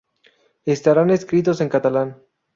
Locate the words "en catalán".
1.61-2.09